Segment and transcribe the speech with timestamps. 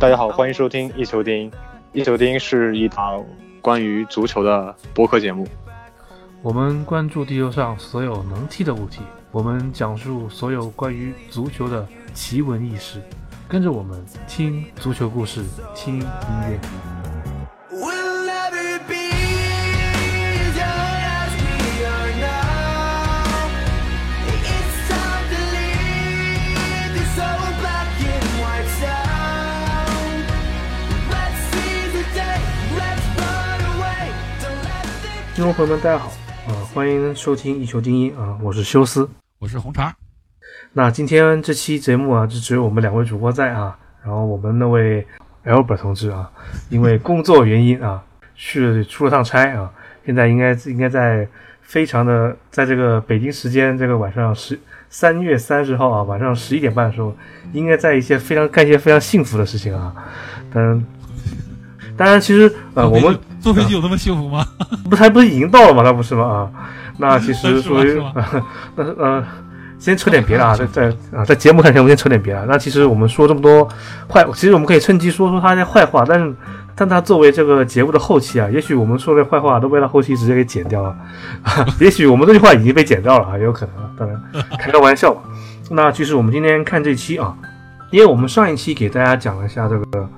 [0.00, 1.50] 大家好，欢迎收听一球丁。
[1.92, 3.20] 一球丁是一档
[3.60, 5.44] 关于足球的播客节目。
[6.40, 9.00] 我们关注地球上所有能踢的物体，
[9.32, 13.02] 我们讲述所有关于足球的奇闻异事。
[13.48, 15.42] 跟着我们听足球故事，
[15.74, 16.06] 听音
[16.48, 16.97] 乐。
[35.38, 36.08] 听众朋友们，大家好，
[36.48, 39.08] 啊、欢迎收听一球精英啊，我是修斯。
[39.38, 39.94] 我是红茶，
[40.72, 45.06] 那今天这期节目啊，就只有我们两位主播在啊，然后我们那位
[45.44, 46.28] Albert 同志啊，
[46.70, 48.02] 因为工作原因啊，
[48.34, 49.72] 去了出了趟差啊，
[50.04, 51.28] 现在应该应该在
[51.62, 54.58] 非常的在这个北京时间这个晚上十
[54.88, 57.14] 三月三十号啊晚上十一点半的时候，
[57.52, 59.94] 应该在一些非常干一些非常幸福的事情啊，
[60.52, 60.84] 但
[61.98, 64.46] 当然其实呃我们坐飞机有那么幸福吗？
[64.88, 65.82] 不是还不是已经到了吗？
[65.84, 66.24] 那不是吗？
[66.24, 66.50] 啊，
[66.98, 68.00] 那其实属于
[68.76, 69.24] 那 呃，
[69.78, 72.46] 先扯点别的啊， 在在啊，在节目看前我们先扯点别的。
[72.46, 73.68] 那其实我们说这么多
[74.08, 76.34] 坏，其实我们可以趁机说说他的坏话，但是
[76.74, 80.88] 但他作为这个节目的后期啊，也许我们说的坏话都被他后期直接给剪掉了，
[81.42, 84.20] 啊、也许我们这句话已经被剪掉了啊，也有可能啊，当然
[84.58, 85.22] 开个玩笑吧。
[85.70, 87.34] 那其实我们今天看这期啊，
[87.90, 90.08] 因为我们上一期给大家讲了一下这个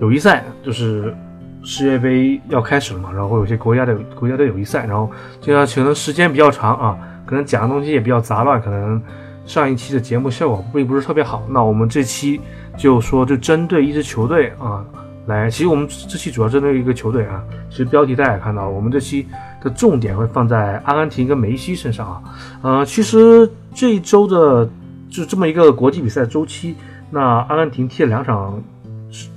[0.00, 1.14] 友谊赛，就是
[1.62, 9.00] 世界杯要开始了嘛，然后有些国家的国家的友谊赛，然后这样可能时间比较长啊，可能讲的东西也比较杂乱，可能
[9.46, 11.42] 上一期的节目效果并不是特别好。
[11.48, 12.40] 那我们这期
[12.76, 14.84] 就说就针对一支球队啊
[15.26, 19.26] 来，其实我们这期主要针对一个球队啊，其实标题大家也看到，我们这期
[19.62, 22.22] 的重点会放在阿根廷跟梅西身上啊。
[22.62, 24.68] 呃，其实这一周的
[25.10, 26.76] 就这么一个国际比赛周期，
[27.10, 28.62] 那阿根廷踢了两场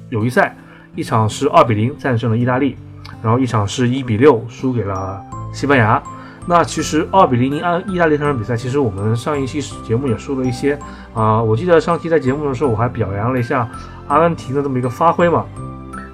[0.10, 0.56] 友谊赛，
[0.96, 2.76] 一场是二比零战胜了意大利，
[3.24, 5.22] 然后一场是一比六输给了
[5.54, 6.02] 西班牙。
[6.46, 10.78] 那其实二比零零安意大利这场比赛，其实我们上一期节目也说了一些
[11.14, 13.70] 啊、我记得上期在节目的时候我还表扬了一下
[14.08, 15.46] 阿根廷的这么一个发挥嘛，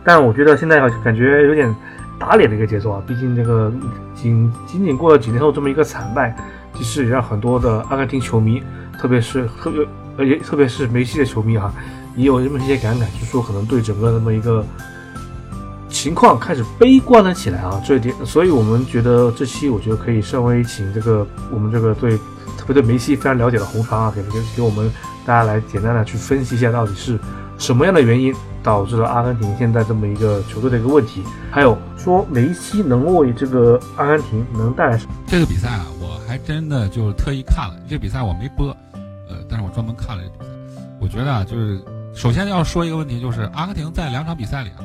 [0.03, 1.73] 但我觉得现在感觉有点
[2.19, 3.71] 打脸的一个节奏啊，毕竟这个
[4.13, 6.35] 仅仅仅过了几天后这么一个惨败，
[6.73, 8.61] 其实也让很多的阿根廷球迷，
[8.99, 9.85] 特别是特别
[10.17, 11.71] 而且特别是梅西的球迷啊，
[12.15, 14.65] 也有这么一些感慨，就说可能对整个这么一个
[15.89, 22.17] 情况开始悲观了起来啊，这一点，所以我们觉得这期我觉得可以稍微请这个我们这个对
[22.57, 24.91] 特别对梅西非常了解的红茶啊，给给给我们
[25.25, 27.19] 大家来简单的去分析一下到底是
[27.57, 35.13] 什么样的原因导致了阿根廷现在这么一个球队的一个问题，还有说梅西能为这个阿根廷能带来什么？
[35.27, 37.75] 这个比赛啊，我还真的就特意看了。
[37.87, 38.67] 这比赛我没播，
[39.29, 40.51] 呃，但是我专门看了这比赛。
[40.99, 41.79] 我觉得啊，就是
[42.15, 44.81] 首先要说一个问题，就是阿根廷在两场比赛里啊，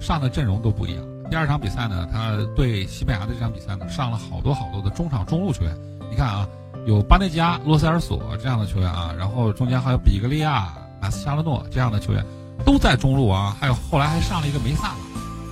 [0.00, 1.04] 上的阵容都不一样。
[1.28, 5.76] 第二场比赛呢，他对西班牙的这场比赛呢，上了好多好多的中场中路球员。
[6.08, 6.48] 你看啊，
[6.86, 10.72] 有巴内加、洛塞尔索这样的球员啊，然后中间还有比格利亚、
[11.02, 12.24] 马斯查勒诺这样的球员，
[12.64, 14.94] 都在中路啊，还有后来还上了一个梅萨。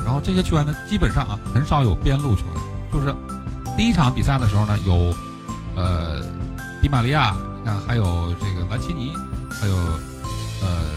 [0.05, 2.55] 然后这些球员呢，基本上啊很少有边路球员，
[2.93, 3.13] 就是
[3.77, 5.13] 第一场比赛的时候呢，有
[5.75, 6.23] 呃
[6.81, 9.13] 迪玛利亚，你看还有这个兰奇尼，
[9.51, 9.75] 还有
[10.63, 10.97] 呃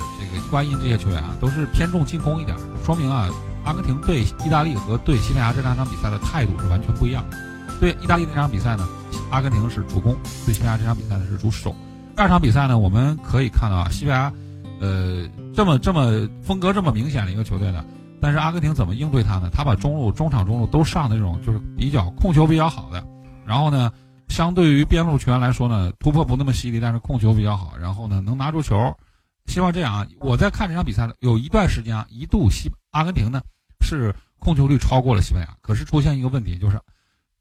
[0.49, 3.29] 瓜因这些球员啊，都是偏重进攻一点，说明啊，
[3.63, 7.37] 阿根廷对意大利和对西班牙这两场比赛的态度是完全不一样的。
[7.79, 8.87] 对意大利这场比赛呢，
[9.31, 10.13] 阿根廷是主攻；
[10.45, 11.73] 对西班牙这场比赛呢是主守。
[12.15, 14.33] 第二场比赛呢，我们可以看到啊，西班牙
[14.81, 17.85] 呃这么这么风格这么明显的一个球队呢，
[18.19, 19.49] 但是阿根廷怎么应对他呢？
[19.53, 23.01] 他把中路、中场、中路都上的这种就是比较控球比较好的，
[23.45, 23.91] 然后呢，
[24.27, 28.93] 相对于边路球员来说呢，突破不那么犀利，但是控球比较好，然后呢能拿住球。
[29.49, 30.07] 希望这样啊！
[30.19, 33.41] 我在看这场比赛的有一段时间啊，一度西阿根廷呢
[33.81, 36.79] 是控球率超过了西班牙，可是出现一个问题，就是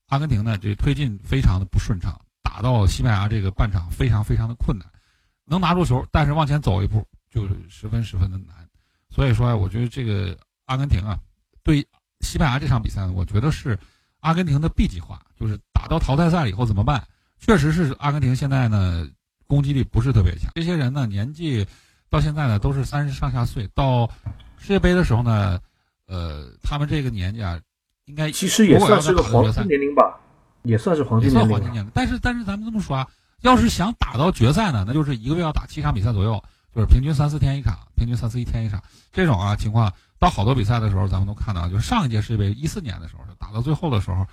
[0.07, 4.89] 阿根廷呢这推进非常的不顺畅，打到西班牙这个半场非常非常的困难，
[5.45, 8.57] 能拿住球，但是往前走一步就是十分十分的难。
[9.11, 11.19] 所以说啊，我觉得这个阿根廷啊，
[11.63, 11.87] 对
[12.21, 13.79] 西班牙这场比赛呢，我觉得是
[14.21, 17.07] 阿根廷的 B 计划，就是打到淘汰赛了以后怎么办？
[17.39, 19.09] 确实是阿根廷现在呢
[19.47, 21.67] 攻击力不是特别强，这些人呢年纪
[22.11, 24.09] 到现在呢都是三十上下岁，到
[24.57, 25.61] 世界杯的时候呢，
[26.07, 27.61] 呃，他们这个年纪啊，
[28.07, 30.19] 应该其实也算是个黄金年龄吧，
[30.63, 31.49] 也算是黄金年龄了。
[31.49, 31.93] 算黄金年龄。
[31.95, 33.07] 但是但是咱们这么说啊，
[33.43, 36.43] 要是想打到决赛呢，那就是一个月要打七场比赛左右，
[36.75, 38.83] 就是平均三四天一场，平均三四一天一场。
[39.13, 44.27] 这种啊情况，到好多比赛的时候，咱们都看到，就是上一届世界杯一四年的时候，打到最后的时候，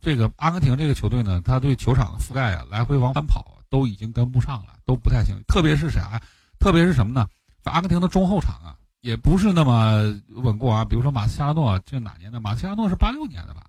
[0.00, 5.42] 这个阿根廷这个球队呢，他对球场的覆盖啊，来回往返跑都已经跟不上了，都不太行。
[5.48, 6.20] 特别是啥？
[6.62, 7.28] 特别是什么呢？
[7.64, 10.84] 阿根廷的中后场啊，也不是那么稳固啊。
[10.84, 12.38] 比如说马斯切拉诺，这哪年的？
[12.38, 13.66] 马斯切拉诺是八六年的吧？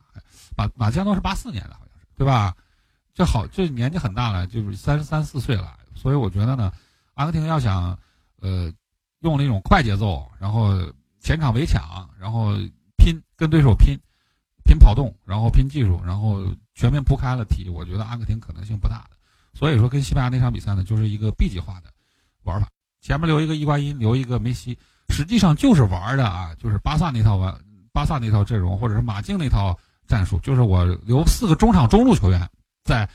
[0.55, 2.55] 马马斯切拉诺是八四年的，好像是，对吧？
[3.15, 5.75] 这好，这年纪很大了，就是三十三四岁了。
[5.95, 6.71] 所以我觉得呢，
[7.15, 7.97] 阿根廷要想，
[8.41, 8.71] 呃，
[9.21, 10.71] 用那种快节奏，然后
[11.19, 12.53] 前场围抢，然后
[12.95, 13.99] 拼跟对手拼，
[14.63, 16.45] 拼跑动，然后拼技术，然后
[16.75, 19.17] 全面铺开了踢，我觉得阿根廷可能性不大的。
[19.55, 21.89] 所以说，跟西班牙那场比赛呢，就是一个 B 级化的
[22.43, 22.67] 玩法，
[23.03, 24.79] 前面留一个伊瓜因，留一个梅西，
[25.09, 27.53] 实际上就是玩的啊，就是巴萨那套玩，
[27.91, 29.77] 巴萨那套阵容，或者是马竞那套
[30.07, 32.49] 战术，就是我留四个中场中路球员
[32.85, 33.07] 在，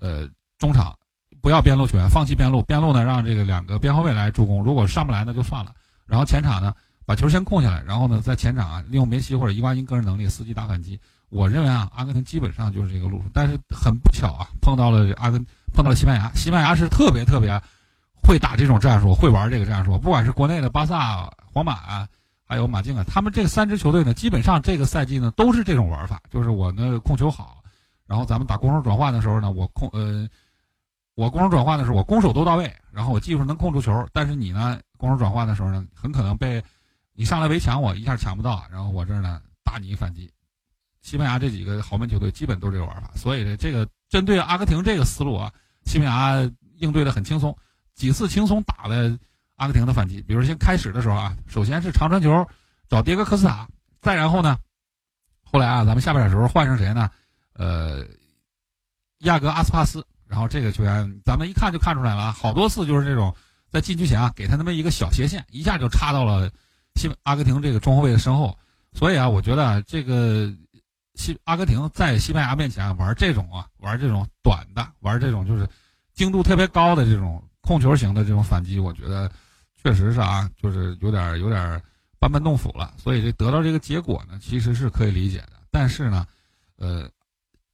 [0.00, 0.26] 呃，
[0.58, 0.96] 中场
[1.42, 5.74] 不要边路球员，放弃边路，边路呢让这个两个边后卫来助攻，如果上不来那就算了，
[6.06, 6.72] 然后前场呢
[7.04, 10.98] 把球先控下来，然后呢在前场啊利用梅西或者伊瓜因个人能力伺机打反击。
[11.28, 15.44] 我认为啊，阿根廷基本上就是这个路数，但是很不巧啊，碰到了阿根。
[15.74, 17.60] 碰到了西班牙，西班牙是特别特别
[18.26, 19.96] 会打这种战术，会玩这个战术。
[19.98, 22.08] 不管是国内的巴萨、皇马，
[22.44, 27.62] 还有马竞啊，他们这三支球队呢，基本上这个赛季呢都是这种玩法，就是我呢控球好，
[28.06, 30.28] 然后咱们打攻守转换的时候呢，我控呃，
[31.14, 36.62] 我攻守转换的时候我攻守都到位，然后我技术能控住球，但是你呢攻守转换的时候呢，很可能被
[37.14, 40.30] 你上来围抢我一下抢不到，然后我这儿呢打你一反击。
[41.00, 45.52] 西班牙这几个豪门球队基本都是这个玩法，所以呢，这个针对阿根廷这个思路啊。
[45.84, 47.56] 西班牙应对的很轻松，
[47.96, 49.18] 几次轻松打了
[49.56, 50.22] 阿根廷的反击。
[50.22, 52.46] 比如先开始的时候啊，首先是长传球
[52.88, 53.66] 找迭戈科斯塔，
[54.00, 54.56] 再然后呢，
[55.42, 57.10] 后来啊，咱们下半场时候换成谁呢？
[57.54, 58.04] 呃，
[59.20, 60.06] 亚格阿斯帕斯。
[60.28, 63.34] 然后这个球员咱们一看就看出来了，好多次就是这种
[63.70, 66.50] 在禁区前啊，给他那么一个小斜线，一下就插到了
[66.94, 68.56] 西阿根廷这个中后卫的身后。
[68.92, 70.54] 所以啊，我觉得这个。
[71.18, 75.66] 西阿根廷在西班牙面前玩这种啊，玩这种短的，玩这种就是
[76.12, 79.30] 精度特别高的这种控球型的这种反击，我觉得
[79.82, 81.82] 确实是啊，就是有点有点
[82.18, 82.94] 班门弄斧了。
[82.96, 85.52] 所以这得到这个结果呢，其实是可以理解的。
[85.70, 86.26] 但是呢，
[86.76, 87.10] 呃，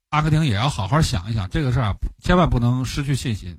[0.08, 3.56] 阿根廷也要好好想一想这个事儿啊，千万不能失去信心。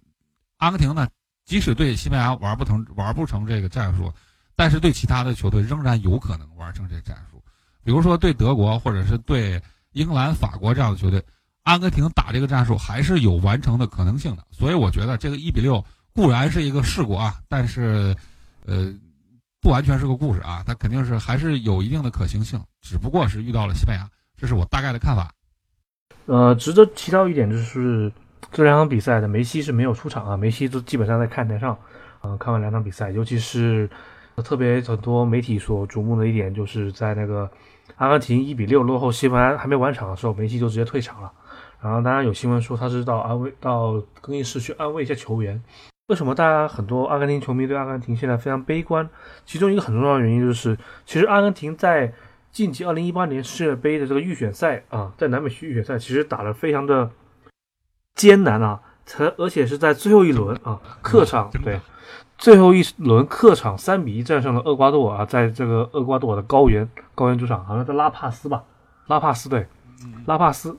[0.57, 1.07] 阿根廷呢，
[1.45, 4.11] 即使对西班牙玩不成玩不成这个战术，
[4.55, 7.41] 但是对其他的球队仍然有可能玩成这战术，
[7.83, 9.61] 比如说对德国或者是对。
[9.95, 11.23] 英格兰、法国这样的球队，
[11.61, 14.43] 阿根廷打这个战术还是有完成的可能性的。
[14.49, 15.85] 所以我觉得这个一比六
[16.15, 18.15] 固然是一个事故啊，但是，
[18.65, 18.93] 呃，
[19.61, 22.59] 不完全是个故事啊，它肯定是还是有一定的可行性。
[22.81, 24.07] 只不过是遇到了西班牙，
[24.37, 25.31] 这是我大概的看法。
[26.25, 28.11] 呃，值得提到一点就是，
[28.51, 31.77] 这两场比赛的梅西是没有出场啊，梅西都基本上在看台上。
[32.21, 33.89] 嗯，看完两场比赛，尤其是
[34.43, 37.49] 特别很多媒体所瞩目的一点，就是在那个。
[37.97, 41.31] 阿根廷一比六落后西班牙，还没完场的时候，梅西就直接退场了。
[41.81, 45.61] 然后当然有新闻说他是到安慰到更衣室去安慰一下球员。
[46.07, 49.09] 为什么大家很多阿根廷球迷对阿根廷现在非常悲观？
[49.45, 52.13] 其中一个很重要的原因就是，其实阿根廷在
[52.51, 57.09] 晋级二零一八年世界杯的这个预选赛啊，在南美区预选赛其实打得非常的
[58.15, 61.79] 艰难啊，才而且是在最后一轮啊，客场对。
[62.35, 68.63] 最后一轮客场三比一战胜了厄瓜多尔啊，在这个厄瓜多尔的高原高原主场，好像在拉帕斯吧，
[69.07, 69.65] 拉帕斯对，
[70.25, 70.75] 拉帕斯，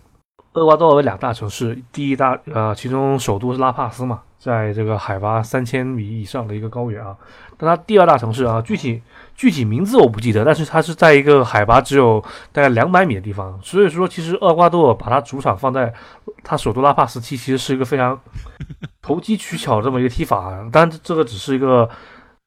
[0.52, 7.16] 厄瓜多尔为两大城市，第一大呃，其中首都是拉帕斯嘛，在这个海拔三千米以上的一个高原啊，
[7.56, 9.00] 但它第二大城市啊，具体
[9.34, 12.22] 具体名字我不记得，但是它是在一个海拔只有
[12.52, 15.94] 大概两百米的地方，所以说其实厄瓜多尔把它主场放在
[16.42, 18.20] 它首都拉帕斯踢，其实是一个非常。
[19.00, 21.86] 投机取巧这么一个踢法，当然这个只是一个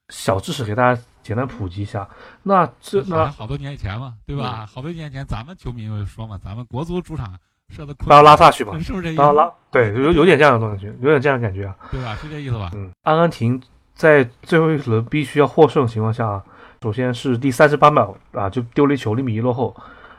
[0.09, 2.09] 小知识，给大家简单普及一下。
[2.41, 4.65] 那这那好多年以前嘛，对吧？
[4.65, 7.37] 好多年前咱们球迷说嘛，咱们国足主场
[7.69, 9.17] 设的到拉萨去嘛， 是不是这意思？
[9.17, 12.15] 到拉对，有有点这样的感觉，有点这样的感觉啊，对吧？
[12.15, 12.71] 是这意思吧？
[12.75, 13.61] 嗯，阿根廷
[13.93, 16.41] 在最后一轮必须要获胜的情况下，
[16.81, 19.75] 首先是第三十八秒啊，就丢了一球，零比一落后。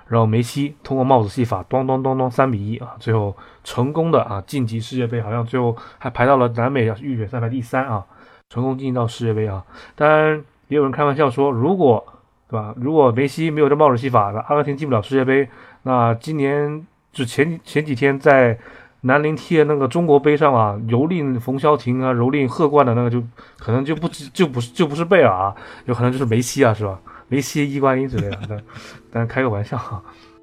[0.07, 8.03] 然后梅西通过帽子戏法，咚咚咚咚，三比一啊，最后成功的啊晋级世界杯，好像最后还排到了南美预选赛排第三啊，
[8.49, 9.63] 成功晋级到世界杯啊。
[9.95, 12.03] 当然也有人开玩笑说，如果
[12.49, 15.47] 对吧，如果梅西没有这帽子戏法，那阿根廷进不了世界杯，
[15.83, 16.87] 那今年
[17.19, 18.57] 就前前几天在
[19.01, 23.21] 南宁踢的那个中国杯上啊，蹂躏冯潇霆啊，蹂躏贺冠的那个就
[23.59, 25.53] 可能就不就不是就不是贝尔啊，
[25.87, 27.01] 有可能就是梅西啊，是吧？
[27.27, 28.63] 梅西、伊瓜因之类的，但
[29.11, 30.01] 但开个玩笑哈。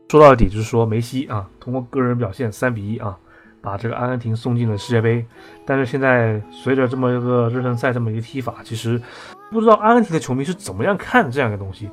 [0.09, 3.17] 说到底就是说，梅西啊，通过个人表现三比一啊，
[3.61, 5.25] 把这个阿根廷送进了世界杯。
[5.65, 9.01] 但是现在随着这么一个热身赛这么一个踢法，其实
[9.49, 11.89] 不知道阿根廷的球迷是怎么样看这样一个东西。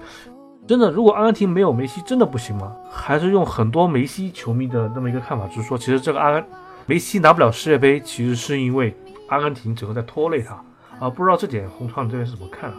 [0.66, 2.74] 真的，如果阿根廷没有梅西，真的不行吗？
[2.90, 6.44] 还是用很多梅西球迷的那么一个看法，就是说，其实这个阿根
[6.86, 8.96] 梅西拿不了世界杯，其实是因为
[9.28, 10.54] 阿根廷整个在拖累他
[11.00, 11.10] 啊。
[11.10, 12.76] 不知道这点红川这边是怎么看啊？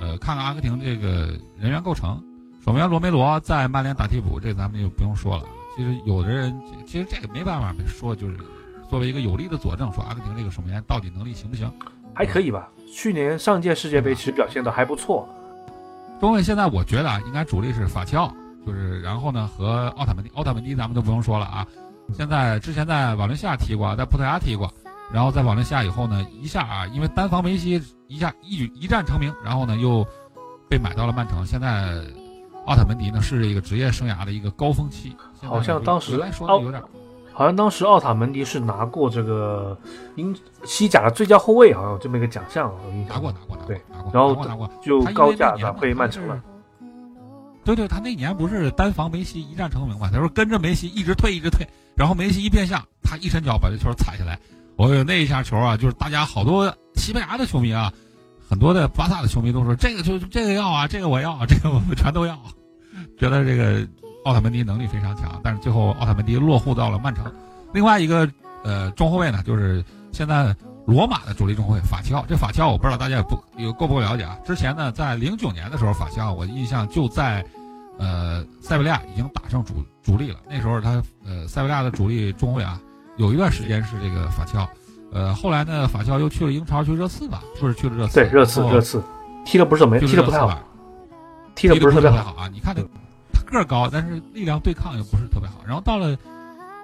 [0.00, 2.20] 呃，看看阿根廷这个人员构成，
[2.64, 5.44] 守门员罗梅罗在曼联打替补，这咱们就不用说了。
[5.76, 8.36] 其实有的人，其实这个没办法说，就是
[8.88, 11.70] 作为一个有力的佐证，说阿根廷这个守门员到底能力行不行？
[12.14, 12.68] 还可以吧。
[12.90, 15.28] 去年上届世界杯其实表现的还不错。
[16.22, 18.32] 中卫现在我觉得啊，应该主力是法齐奥，
[18.64, 21.66] 就是然后呢和奥塔门迪，奥塔门迪咱们都不用说了啊。
[22.14, 24.72] 现在之前在瓦伦西亚踢过，在葡萄牙踢过，
[25.12, 30.06] 然后在瓦伦西亚以后呢，一下啊，因为单防梅西一下一举一战成名，然后呢又
[30.70, 31.44] 被买到了曼城。
[31.44, 32.00] 现在
[32.66, 36.80] 奥塔门迪呢是这个职业生涯的一个高峰期，好像当时原来说的有点
[37.32, 39.76] 好像当时奥塔门迪是拿过这个
[40.16, 46.40] 英西甲的最佳后卫，好像有这么一个奖项，我印象拿过拿过拿过对，拿过，然后拿过拿过，就高价转会曼城了。。
[47.64, 50.10] 对对，他那年不是单防梅西一战成名嘛？
[50.12, 54.38] 他说跟着梅西一直退一直退，然后梅西一变向，他一伸脚把这球踩下来。
[54.76, 57.92] 我有那一下球啊，就是大家好多西班牙的球迷啊，
[58.48, 62.36] 很多的巴萨的球迷都说这个就这个要啊，这个我要，这个我们全都要，
[63.16, 63.86] 觉得这个
[64.24, 67.24] 奥塔门迪能力非常强，但是最后奥塔门迪落户到了曼城。
[67.72, 68.28] 另外一个
[68.64, 70.54] 呃中后卫呢，就是现在
[70.86, 72.24] 罗马的主力中后卫法齐奥。
[72.28, 74.38] 这法齐奥我不知道大家也不有够不够了解啊？
[74.44, 77.44] 之前呢，在零九年的时候，法齐奥我印象就在
[77.98, 80.38] 呃塞维利亚已经打上主主力了。
[80.48, 82.80] 那时候他呃塞维利亚的主力中卫啊，
[83.16, 84.68] 有一段时间是这个法齐奥。
[85.14, 88.14] 呃，后来呢，法齐奥又去了英超，去热刺吧，是不是去了热刺？
[88.14, 89.02] 对，热刺热刺
[89.44, 90.58] 踢的不是怎么踢的不太好，
[91.54, 92.32] 踢的不是特别好。
[92.32, 92.48] 啊！
[92.50, 92.88] 你看他，他
[93.58, 95.56] 个高，但是力量对抗又不是特别好。
[95.66, 96.16] 然后到了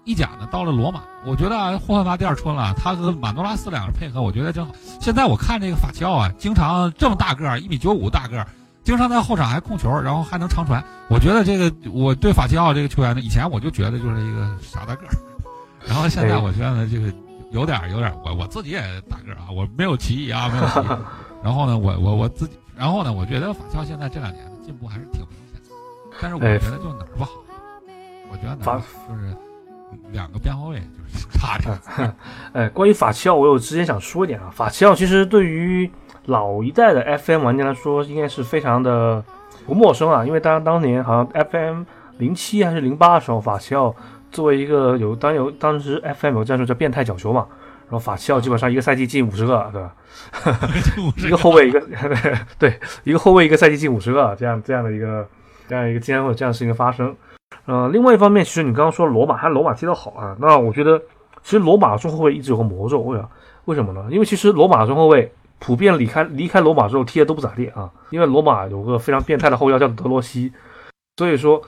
[0.04, 2.72] 意甲呢，到了罗马，我觉得，霍焕发第二春了。
[2.76, 4.72] 他和马诺拉斯两个配合，我觉得正好。
[5.00, 8.46] 现在我看这个法齐奥啊，经常这么大个儿，一米九五大个儿，
[8.84, 10.82] 经常在后场还控球，然后还能长传。
[11.08, 15.12] 我觉得这个，我对法齐奥这个球员呢，以前我就觉得就是一个傻大个儿，
[15.86, 17.12] 然后现在我觉得呢，这个
[17.50, 20.98] 有点有点，我我自己也大个儿啊，我没有歧义啊，没有歧义。
[21.42, 25.47] 然后呢，我我我自己，然后呢，我觉得法乔现在这两年进步还是挺明显的，
[26.20, 27.30] 但是我哎觉得就哪儿不好，
[28.30, 29.34] 我觉得哪法儿就是
[30.10, 31.78] 两个边后卫就是 差着。
[32.52, 34.50] 哎，关于法齐奥，我有之前想说一点啊。
[34.52, 35.90] 法齐奥其实对于
[36.26, 39.22] 老一代的 FM 玩家来说，应该是非常的
[39.66, 40.24] 不陌生啊。
[40.24, 41.84] 因为当当年好像 FM
[42.18, 43.94] 零七还是零八的时候，法齐奥
[44.30, 47.46] 作为一个有当有当时 FM 有战术叫变态角球嘛，
[47.88, 49.94] 然后法齐奥基本上一个赛季进五十个，对吧？
[51.16, 51.80] 一个后卫一个
[52.58, 55.26] 对，一个后卫一个赛季进五十个，这样这样的一个
[55.68, 57.14] 这样一个竟然会有这样的事情发生。
[57.66, 60.98] 呃，另外一方面，其实你刚刚说罗马，还罗马踢得好啊，那我觉得
[61.42, 63.28] 其实罗马中后卫一直有个魔咒，为啥？
[63.66, 64.06] 为什么呢？
[64.10, 70.50] 因为其实罗马中后卫普遍离开离开罗马之后踢的都不咋地啊，因为罗马有个非常变态的后腰叫德罗西，
[71.18, 71.60] 所以说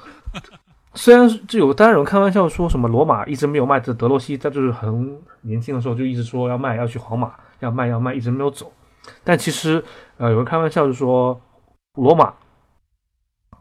[0.95, 8.73] 虽然就有当然有人开玩笑说什么罗马一直没有卖这德罗西，他就是很年轻的时候就一直说要卖，要去皇马，要卖要卖，一直没有走。
[9.23, 9.85] 但其实
[10.17, 11.39] 呃有人开玩笑就说
[11.97, 12.33] 罗马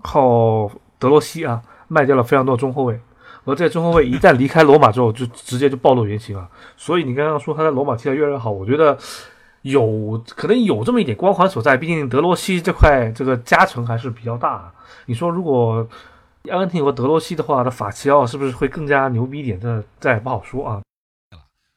[0.02, 3.00] 靠德罗西啊卖掉了非常多的中后卫，
[3.46, 6.50] 而这中后卫一旦离开罗马之后，就直接就暴露原形了。
[6.78, 8.98] 所以你刚刚说他在罗马踢得越来越好，我觉得
[9.64, 11.76] 有可能有这么一点光环所在。
[11.76, 14.72] 毕竟德罗西这块这个加成还是比较大。
[15.06, 15.88] 你说如果
[16.50, 19.60] 阿根廷有个德罗西的话，那法齐奥是不是会更加牛逼一点？
[19.60, 20.82] 这这也不好说啊。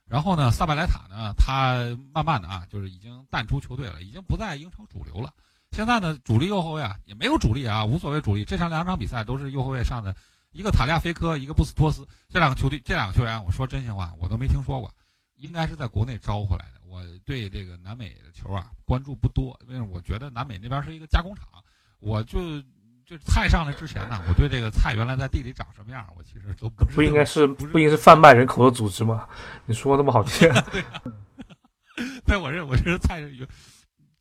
[0.09, 5.31] 然后呢，萨巴莱塔呢，他慢慢的啊，就是已经淡出球队了，已经不在英超主流了。
[5.73, 8.45] 现在呢，主力右后卫啊也没有主力啊，无所谓主力。
[8.45, 10.15] 这场两场比赛都是右后卫上的，
[10.53, 12.07] 一个塔利亚菲科，一个布斯托斯。
[12.29, 14.93] 这两个球队，这两个球员，我说真心话，我都没听说过，
[15.37, 16.81] 应该是在国内招回来的。
[16.87, 21.47] 我对这个南美的球啊关注不多，因为我觉得南美那边是一个加工厂。
[22.01, 22.61] 我就
[23.07, 29.27] 就菜上来之前呢，我对这个菜原来在地里长什么样，我其实都不不应该是不应该是贩卖人口的组织吗？
[29.65, 30.53] 你说那么好听，
[32.27, 33.47] 在我这，我这个菜是有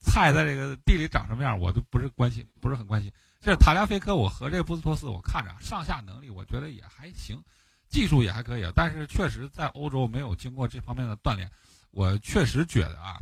[0.02, 3.12] 菜在这个地里长什么样，我都不是关心，不是很关心。
[3.40, 7.42] 这塔利菲科，我和这个布斯托斯，我看着上下能力，我觉得也还行，
[7.88, 11.50] 技术也还可以，但是确实在欧洲没有经过这方面的锻炼，
[11.92, 13.20] 我确实觉得啊，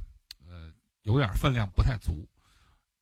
[0.48, 0.72] 呃，
[1.04, 2.28] 有点分量不太足。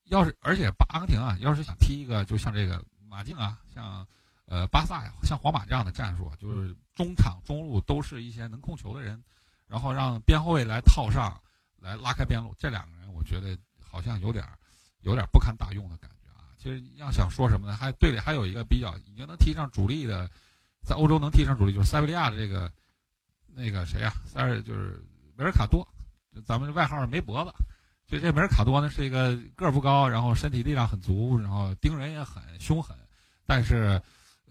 [0.06, 4.08] 要是而且阿根廷啊，要是想踢一个就像这个马竞啊，像
[4.46, 9.24] 呃巴萨呀，像皇马这样的战术，就是中场中路都是一些能控球的人，
[9.68, 11.42] 然后让边后卫来套上，
[11.78, 12.56] 来拉开边路。
[12.58, 13.58] 这两个人我觉得
[13.98, 14.46] 好像有点
[15.02, 16.46] 有点不堪大用的感觉啊。
[16.56, 20.30] 其实要想说什么呢，还队里还有一个比较已经能踢上主力的，
[20.84, 22.72] 在欧洲能踢上主力就是塞维利亚的这个
[23.56, 25.04] 那个谁呀、塞尔就是
[25.38, 25.88] 维尔卡多，
[26.46, 27.52] 咱们外号没脖子。
[28.06, 32.96] 就这门卡多呢是一个个儿不高，然后身体力量很足，然后盯人也很凶狠，
[33.48, 34.00] 但是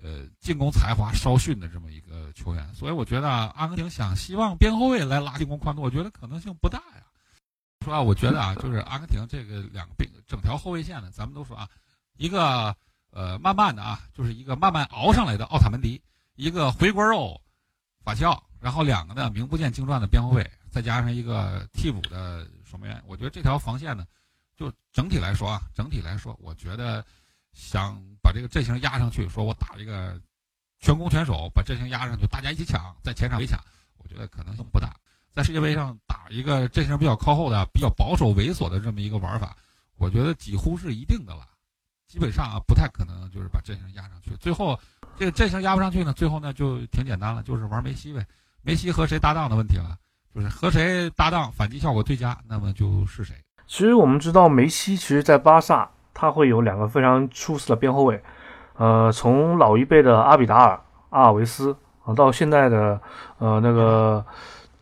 [0.02, 2.74] 呃进攻才华稍逊的这么一个球员。
[2.74, 7.04] 所以我觉得阿根廷想希望边后卫来拉进攻宽度，我觉得可能性不大呀。
[7.86, 11.68] 说啊，我觉得啊，就是阿根廷这个两个边整条后卫线呢，咱们都说啊，
[12.16, 12.76] 一个
[13.10, 16.02] 呃慢慢的啊，就是一个慢慢熬上来的奥塔门迪，
[16.34, 17.40] 一个回锅肉
[18.02, 24.04] 法乔，然后两个呢名不见经传的边后卫，再加上一个替补的守门员，我觉得这条防线呢，
[24.56, 27.04] 就整体来说啊，整体来说，我觉得
[27.52, 30.20] 想把这个阵型压上去，说我打一个
[30.80, 33.58] 全攻全守，把阵型压上去，大家一起抢，在前场围抢，
[33.98, 34.92] 我觉得可能性不大。
[35.36, 39.54] 在世界杯上打一个阵型比较靠后的、比较保守猥琐的这么一个玩法，
[39.98, 41.42] 我觉得几乎是一定的了。
[42.08, 44.30] 基本上啊，不太可能就是把阵型压上去。
[44.40, 44.80] 最后
[45.14, 48.24] 这个阵型压不上去呢，最后呢就挺简单了，就是玩梅西呗。
[48.62, 49.98] 梅西和谁搭档的问题了，
[50.34, 53.36] 就是和谁搭档反击效果最佳，那么就是谁。
[53.66, 58.22] 其实我们知道梅西，其实在巴萨他会有两个非常出色的边后卫，
[58.76, 61.76] 呃，从老一辈的阿比达尔、阿尔维斯
[62.06, 62.98] 啊，到现在的
[63.36, 64.24] 呃那个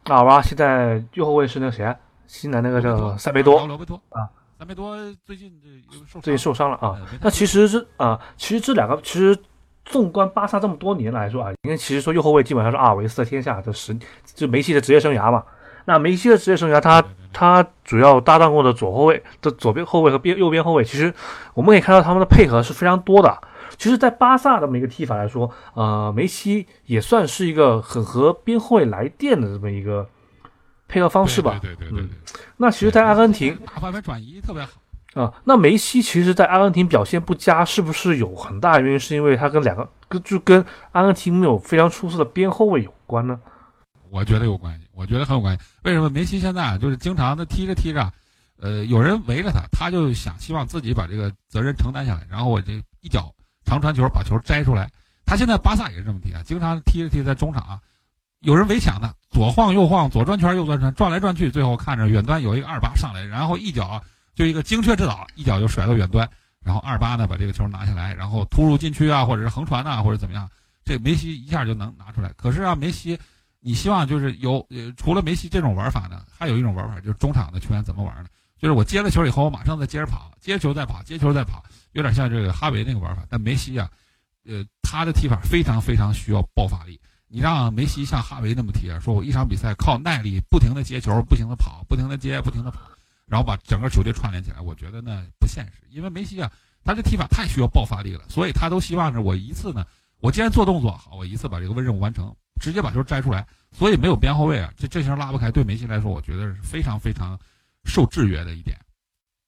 [0.06, 1.94] 尔瓦，现在右后卫是那个谁啊？
[2.26, 6.96] 新来那个叫塞梅多，罗贝托啊，塞梅多最近这最近受伤了啊。
[7.20, 9.38] 那其实是啊、其实这两个其实
[9.84, 15.42] 纵观巴萨这么多年来说啊，因为其实说右后卫基本上是阿尔维斯的天下，这十就梅西的职业生涯嘛。
[15.86, 21.12] 那梅西的职业生涯，他他主要搭档过的左后卫的左边后卫和边右边后卫，其实
[21.52, 23.38] 我们可以看到他们的配合是非常多的。
[23.78, 30.08] 其实，在巴萨这么一个踢法来说，呃，梅西也算是一个很合边后卫来电的这么一个
[30.88, 31.58] 配合方式吧。
[31.60, 32.10] 对对对对对嗯。
[32.56, 34.72] 那其实，在阿根廷大范围转移特别好。
[35.14, 43.40] 啊，那梅西其实，在阿根廷表现不佳，是不是有很大原因是因为他跟两个跟就跟阿根廷没有非常出色的边后卫有关呢？
[44.10, 45.64] 我觉得有关系，我觉得很有关系。
[45.84, 48.12] 为什么梅西现在啊，就是经常的踢着踢着，
[48.60, 53.32] 呃，有人围着他，他就想希望自己把这个责任承担下来，然后我这一脚
[53.64, 54.90] 长传球把球摘出来。
[55.26, 57.80] 他现在巴萨也是这么踢啊，经常踢着踢在中场啊，
[58.40, 64.02] 有人围抢他，左晃右晃，左转圈右转圈，转来转去，最后看着远端有一个二八上来，然后一脚
[64.34, 66.28] 就一个精确制导，一脚就甩到远端，
[66.62, 70.48] 然后二八呢把这个球拿下来，然后突入禁区啊，或者是横传呐、或者怎么样，
[70.84, 72.32] 这梅西一下就能拿出来。
[72.36, 73.18] 可是啊，梅西。
[73.66, 78.28] 你希望就是有，除了梅西这种玩法呢，还有一种玩法就是中场的球员怎么玩呢？
[78.64, 83.22] 就是我接了球以后，我马上再接着跑，接球再跑，接球再跑，有点像这个哈维那个玩法。
[83.28, 83.90] 但梅西啊，
[84.46, 86.98] 呃，他的踢法非常非常需要爆发力。
[87.28, 92.80] 你让梅西像哈维那么踢啊，说我一场比赛靠耐力，不停的接球，不停的跑，不停的接，不停的跑，
[93.26, 95.72] 然后把整个球队串联起来，我觉得呢不现实。
[95.90, 96.50] 因为梅西啊，
[96.84, 99.84] 他这踢法太需要爆发力了，所以他都希望着我一次呢，
[100.20, 103.46] 我既然做动作好，我一次把这个任务完成，直接把球摘出来。
[103.72, 107.38] 所以没有边后卫啊，这阵型拉不开，对梅西来说，我觉得是非常非常
[107.84, 108.76] 受制约的一点。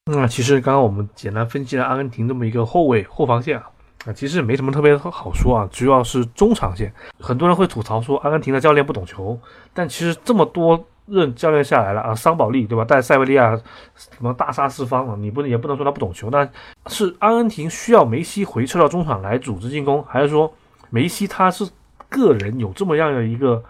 [0.06, 3.70] 那其实刚刚我们简单分析了阿根廷这么一个后卫后防线啊，
[4.04, 6.92] 啊，其实也没什么特别好说啊，主要是中场线。
[7.18, 9.36] 很多人会吐槽说阿根廷的教练不懂球，
[9.74, 13.56] 但其实这么多任教练下来了啊，桑保利对吧，带塞维利亚
[13.96, 16.48] 什么大杀四方啊，你不能也不能说他不懂球，那
[16.86, 20.52] 是阿根廷需要梅西回撤到中场来组织进攻，还是说
[20.90, 21.68] 梅西他是
[22.08, 23.60] 个人有这么样的一个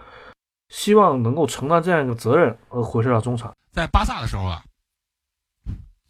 [0.68, 3.50] 希望能够承担这样一个责任而回撤到中场？
[3.76, 4.64] 在巴萨的时候啊，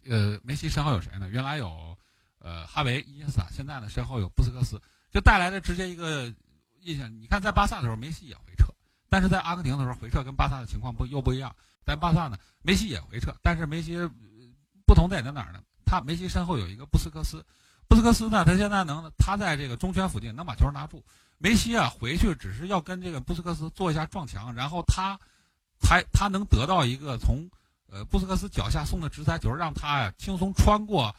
[0.05, 1.27] 呃，梅西身后有谁呢？
[1.27, 1.97] 原来有
[2.39, 6.33] 呃哈维、伊涅斯塔，现在呢身后有布斯克斯，就带来的直接一个
[6.79, 7.13] 印象。
[7.19, 8.73] 你看在巴萨的时候，梅西也回撤，
[9.09, 11.53] 但是在阿根廷的时候回撤跟巴萨的情况不又不一样。
[11.83, 13.97] 在巴萨呢，梅西也回撤，但是梅西、
[14.85, 15.61] 不同点在哪儿呢？
[15.85, 17.45] 他梅西身后有一个布斯克斯，
[17.89, 21.03] 布斯克斯呢，他现在能他在这个中圈附近能把球拿住。
[21.37, 25.19] 梅西啊，回去只是要跟这个布斯克斯做一下撞墙，然后他
[25.79, 27.49] 才他能得到一个从
[27.89, 31.15] 呃布斯克斯脚下送的直塞球，让他呀、轻松穿过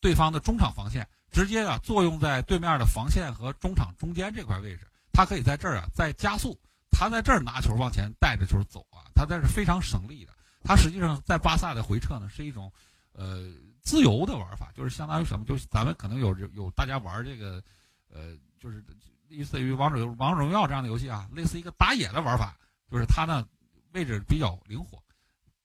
[0.00, 4.86] 对方的中场防线，直接啊作用在对面的防线和中场中间这块位置。
[5.12, 6.56] 他可以在这儿啊再加速，
[6.90, 10.32] 他在这儿拿球往前带着球走啊，他这是非常省力的。
[10.62, 12.70] 他实际上在巴萨的回撤呢是一种
[13.12, 13.50] 呃
[13.82, 15.44] 自由的玩法，就是相当于什么？
[15.44, 17.62] 就是咱们可能有有大家玩这个
[18.12, 18.84] 呃就是
[19.28, 22.56] 类似于王者王者荣耀这样的游戏啊，类似一个打野的玩法，
[22.90, 23.44] 就是他呢
[23.98, 24.96] 位置比较灵活，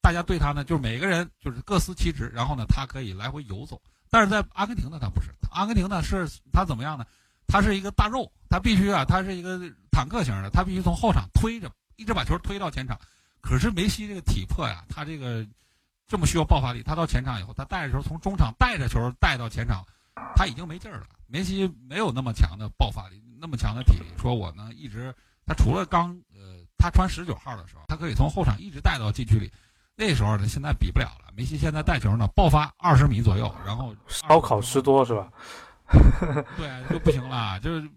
[0.02, 3.80] 大家对他呢就是每个人就是各司其职，然后呢他可以来回游走。
[4.10, 7.06] 但是在阿根廷呢，他不是，阿根廷呢是他怎么样呢？
[7.46, 9.60] 他是一个大肉，他必须啊，他是一个
[9.91, 13.00] 坦克型的，他必须从后场推着，一直把球推到前场。
[13.39, 15.46] 可是梅西这个体魄呀，他这个
[16.08, 19.86] 这么需要爆发力，他到前场以后，他带着球从中场带着球带到前场，
[20.36, 21.06] 他已经没劲儿了。
[21.28, 25.13] 梅西没有那么强的爆发力，那么强的体力，说我呢一直
[25.45, 29.51] 他除了刚呃他穿十九号的时候，他可以从后场一直带到禁区里，
[29.95, 31.32] 那时候呢，现在比不了了。
[31.36, 35.32] 梅西现在带球呢，爆发二十米左右，然后烧烤吃多是吧？
[36.58, 37.89] 对就不行了，就是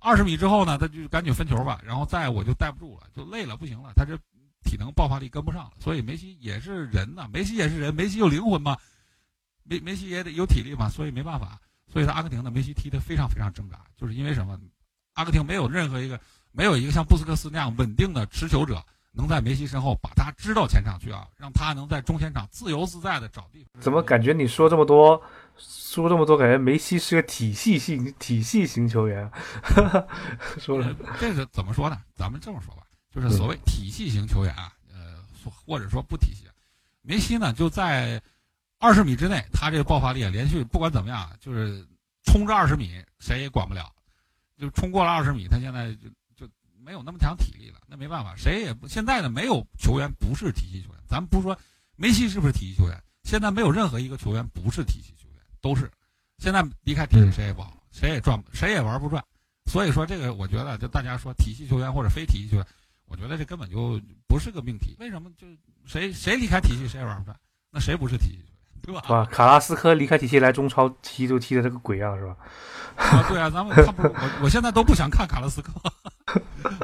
[0.00, 4.16] 二十米之后呢，他就赶紧分球吧，然后再我就带不住了，就累了，不行了，他这
[4.64, 5.72] 体能爆发力跟不上了。
[5.78, 8.76] 所以梅西也是人呐，梅西也是人，梅西有灵魂嘛，
[9.64, 11.58] 梅梅西也得有体力嘛，所以没办法。
[11.92, 14.58] 所以他阿根廷的，梅西踢得非常非常挣扎，就是因为什么？
[15.14, 16.18] 阿根廷没有任何一个
[16.52, 23.82] 没有一个像布斯克斯那样稳定的持球者，能在梅西身后把他支到前场去啊，让他能在中前场自由自在的找地方。
[23.82, 25.22] 怎么感觉你说这么多，
[25.56, 29.30] 说这么多，感觉梅西是个体系性体系型球员？
[30.58, 32.00] 说了，这个怎么说呢？
[32.14, 32.82] 咱们这么说吧，
[33.14, 35.22] 就是所谓体系型球员啊，呃，
[35.66, 36.44] 或者说不体系，
[37.02, 38.20] 梅西呢就在
[38.78, 41.86] 二十米之内，他这个爆发力啊，连续不管怎么样，就是
[42.24, 43.90] 冲着二十米，谁也管不了。
[44.58, 45.96] 就冲过了二十米，他现在
[46.90, 47.78] 没有那么强体力了。
[47.86, 51.00] 那没办法，谁也不现在呢，没有球员不是体系球员。
[51.06, 51.56] 咱们不是说
[51.94, 55.88] 梅西是不是体系球员，现在没有任何一个球员不是体系球员，都是。
[56.38, 59.24] 现在离开体系谁也不好，谁也转，谁也玩不转。
[59.66, 62.66] 所以说这个，我觉得就大家说体系球员或者非体系球员，
[63.04, 64.96] 我觉得这根本就不是个命题。
[64.98, 65.30] 为什么？
[65.38, 65.46] 就
[65.86, 67.38] 谁谁离开体系谁也玩不转，
[67.70, 68.49] 那谁不是体系球员？
[68.82, 69.02] 对吧？
[69.06, 69.26] 是吧？
[69.30, 72.34] 卡拉斯科离开体系来中超踢就踢的这个鬼样是吧？
[72.96, 75.72] 啊，对啊，咱们 他不我，我现在都不想看卡拉斯科，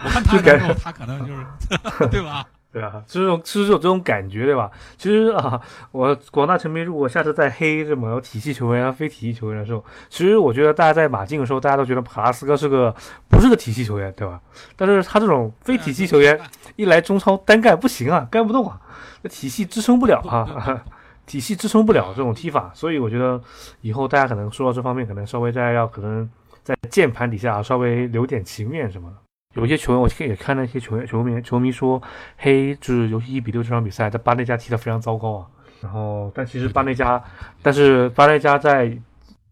[0.03, 2.45] 我看他的时候，他可能就是，对吧？
[2.73, 4.71] 对啊，就是种，就是有这种感觉，对吧？
[4.99, 5.59] 其实啊，
[5.93, 12.95] 我广大球迷如果下次再黑这么体系球员啊、非体系球员的时候，其实我觉得大家在马竞的时候，大家都觉得卡拉斯科是个
[13.31, 14.39] 不是个体系球员，对吧？
[14.77, 16.39] 但是他这种非体系球员
[16.77, 18.79] 一来中超单干不行啊，干不动啊，
[19.23, 20.83] 那体系支撑不了啊。
[21.27, 23.41] 体系支撑不了这种踢法，所以我觉得
[23.81, 26.29] 以后大家可能说到这方面，可能稍微再要可能
[26.63, 29.17] 在键盘底下稍微留点情面什么的。
[29.61, 32.01] 有些球员，我也看那些球员球迷球迷说，
[32.37, 35.47] 嘿，就是游戏一比六这场比赛，在巴内加踢得非常糟糕啊。
[35.81, 37.23] 然后，但其实巴内加，
[37.61, 38.85] 但是巴内加在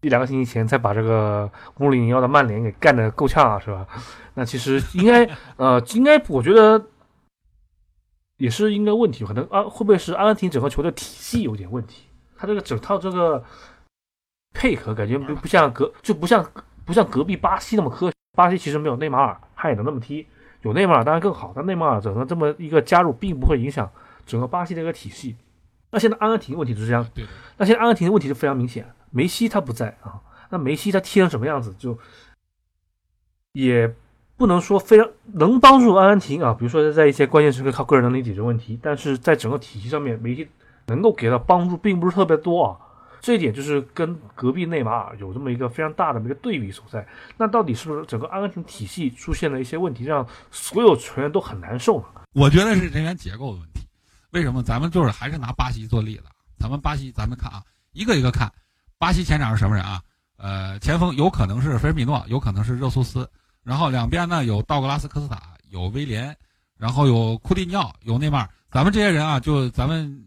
[0.01, 3.85] 一两个星期前才把这个穆里尼奥的曼联给干得够呛啊，是吧？
[4.35, 6.81] 那其实应该呃，应该我觉得。
[8.37, 12.05] 也是应该问题，可能啊，会不会是阿根廷整个球队体系有点问题？
[12.37, 13.41] 他这个整套这个
[14.53, 16.45] 配合感觉不不像隔就不像
[16.83, 18.15] 不像隔壁巴西那么科学。
[18.33, 20.27] 巴西其实没有内马尔，他也能那么踢。
[20.63, 23.89] 有内马尔当然更好，但内马尔整个这么一个加入，并不会影响
[24.25, 25.37] 整个巴西的一个体系。
[25.91, 27.07] 那现在阿根廷问题就是这样，
[27.57, 30.19] 那现在阿根廷的问题就非常明显，梅西他不在啊，
[30.49, 31.97] 那梅西他踢成什么样子就
[33.53, 33.95] 也。
[34.37, 40.47] 不能说非常能帮助阿根廷啊，比如说在一些关键时刻靠个人能力解决问题，但是在整个体系上面，梅西
[40.87, 42.77] 能够给到帮助并不是特别多啊。
[43.21, 47.07] 这一点就是跟隔壁内马尔有这么一个非常大的一个对比所在。
[47.37, 52.05] 那到底是不是整个阿根廷体系出现了一些问题，让所有球员都很难受呢？
[52.33, 53.87] 我觉得是人员结构的问题。
[54.31, 54.61] 为什么？
[54.61, 56.23] 咱们就是还是拿巴西做例子。
[56.59, 58.51] 咱们巴西，咱们看啊，一个一个看，
[58.99, 60.01] 巴西前场是什么人啊？
[60.37, 63.27] 呃，前锋有可能是菲尔米诺，有可能是热苏斯。
[63.65, 66.37] 然后两边呢有道格拉斯科斯塔，有威廉，
[66.77, 68.49] 然后有库蒂尼奥，有内马尔。
[68.69, 70.23] 咱们这些人啊，就咱们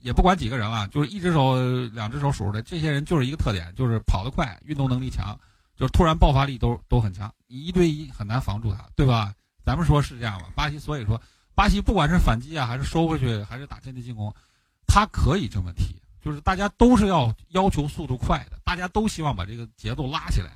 [0.00, 1.54] 也不管几个人了，就是一只手、
[1.90, 5.38] 两只手数出来，这些人就是一个特点，就是跑得快，运动能力强，
[5.76, 7.32] 就是突然爆发力都都很强。
[7.46, 9.32] 你一对一很难防住他，对吧？
[9.64, 10.48] 咱们说是这样吧？
[10.56, 11.20] 巴西，所以说
[11.54, 14.34] 巴西不管是反击啊，还是收回去，还是打阵地进攻，
[14.86, 20.50] 他可以这么踢，就是大家都是要要求速度快的，大家都希望把这个节奏拉起来，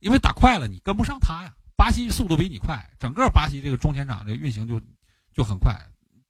[0.00, 1.52] 因为打快了你跟不上他呀。
[1.76, 4.80] 巴西速度比你快，整个巴西这个中前场这运行就
[5.34, 5.76] 就很快，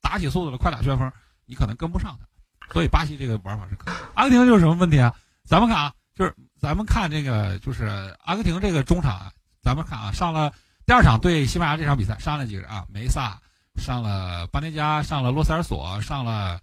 [0.00, 1.12] 打起速度来快打旋风，
[1.44, 3.92] 你可能跟不上他，所以巴西这个玩法是可。
[4.14, 5.14] 阿根廷就是什么问题啊？
[5.44, 7.84] 咱们看啊，就是咱们看这个就是
[8.24, 10.52] 阿根廷这个中场啊，咱们看啊，上了
[10.86, 12.86] 第二场对西班牙这场比赛上了几个人啊？
[12.88, 13.38] 梅萨
[13.76, 16.58] 上了，巴内加上了，罗塞尔索上了，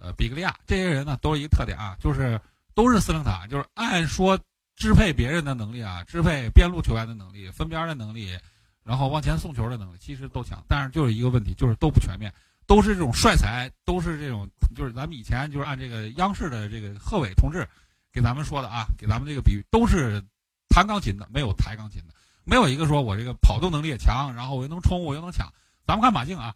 [0.00, 2.40] 呃，比格利亚这些人呢都是一个特点啊，就是
[2.74, 4.38] 都是司令塔，就是按说。
[4.76, 8.36] 支配别人的能力啊，支配边路球员的能力，分边的能力，
[8.82, 10.62] 然后往前送球的能力，其实都强。
[10.68, 12.32] 但是就是一个问题，就是都不全面，
[12.66, 17.66] 都是这种帅才，都是这种，就是咱们以前就是按这个央视的这个贺伟同志
[18.12, 20.20] 给咱们说的啊，给咱们这个比喻，都是
[20.68, 25.50] 弹钢琴的，没有抬钢琴的，没有一个说我这个跑动能力也强，然后我又能冲，我又能抢。
[25.86, 26.52] 咱们看马竞啊，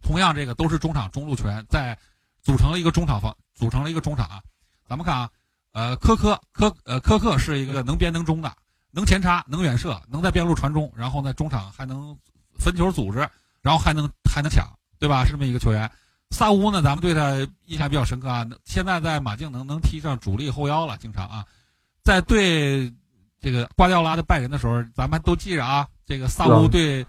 [0.00, 1.98] 同样这个都是中场中路球员，在
[2.40, 4.42] 组成了一个中场方，组成了一个中场啊。
[4.88, 5.30] 咱们看啊。
[5.72, 8.52] 呃，科科科呃科克是一个能边能中的，
[8.90, 12.16] 能前插，能远射，能在边路传中，然后呢中场还能
[12.58, 13.18] 分球组织，
[13.62, 14.66] 然后还能还能抢，
[14.98, 15.24] 对吧？
[15.24, 15.90] 是这么一个球员。
[16.30, 18.46] 萨乌呢，咱们对他印象比较深刻啊。
[18.64, 21.44] 现在在马竞能能踢上主力后腰了，经常啊。
[22.02, 22.92] 在对
[23.40, 25.86] 这个瓜迪奥拉的拜仁的时候，咱们都记着啊。
[26.06, 27.04] 这个萨乌对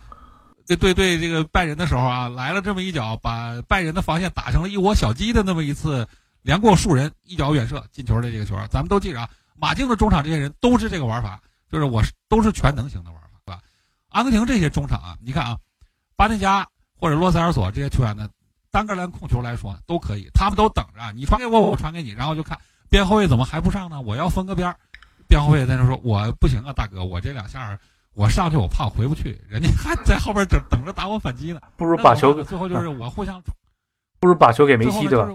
[0.68, 6.08] 对对对，这个拜仁的时候啊，来了这么一脚，把拜仁的防线打成了一窝小鸡的那么一次
[6.42, 9.30] 连过数人一脚远射进球的这个球，咱们都记着啊。
[9.56, 13.62] 马竞的中场这些人都是这个玩法，就是我是都是全能型的玩法，对吧？
[14.08, 15.58] 阿根廷这些中场啊，你看啊，
[16.16, 16.66] 巴内加
[16.98, 18.30] 或者洛塞尔索这些球员呢，
[18.72, 22.58] 单个来控球来说都可以，他们都等着你传给我，我传给你，然后就看
[22.90, 24.00] 边后卫怎么还不上呢？
[24.00, 24.76] 我要分个边儿，
[25.28, 27.78] 边后卫在那说，我不行啊，大哥，我这两下儿
[28.14, 31.60] 我上去我怕我回不去，人家还在后边等等着打我反击呢。
[31.76, 33.42] 不如把球最后就是我互相
[34.22, 35.30] 不如把球给梅西对吧？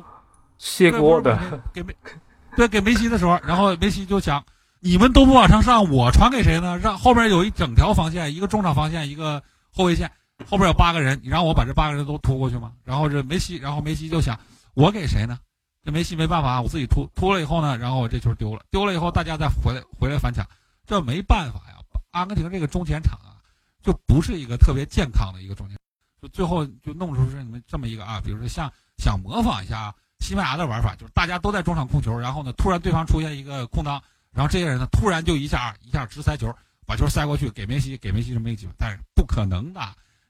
[0.65, 1.39] 卸锅的，
[1.75, 1.95] 给梅
[2.57, 4.43] 对给梅西的时候，然后梅西就想，
[4.81, 6.79] 你们都不往上上，我传给谁呢？
[6.79, 10.11] 让后边有一整条防线，一个中场防线，一个后卫线，
[10.49, 12.73] 后边有八个人，你让我把这八个人都突过去吗？
[12.83, 14.41] 然后这梅西，然后梅西就想，
[14.73, 15.39] 我给谁呢？
[15.85, 20.47] 这梅西没办法，我自己突突了以后呢，然后我这球丢了，丢了以后大家再回来回来反抢，
[20.87, 21.75] 这没办法呀。
[22.13, 23.43] 阿根廷这个中前场啊，
[23.83, 25.83] 就不是一个特别健康的一个中前场，
[26.23, 29.93] 就最后就弄出是你们这么一个啊，比如说像想模仿一下
[30.25, 36.51] 西班牙的玩法，就是大家都在中场控球，然后呢，突然对方出现一个空当，然后这些人呢，突然就一下一下直塞球，
[36.87, 39.81] 把球塞过去给梅西，给梅西这么一个机会，但是不可能的。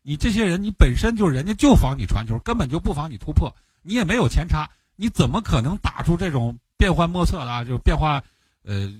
[0.03, 7.63] 你这些人，你本身就人家就防你传球，根本就不防你突破，你也没有前插，你怎么可能打出这种变幻莫测的啊？
[7.63, 8.21] 就变化，
[8.65, 8.93] 呃，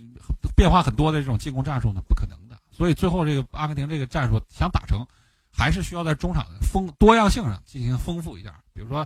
[0.55, 2.01] 变化很多的这种进攻战术呢？
[2.09, 2.57] 不可能的。
[2.71, 5.05] 所以最后这个阿根廷这个战术想打成，
[5.51, 9.05] 还是需要在中场的丰多样性上进行丰富一下，比如说。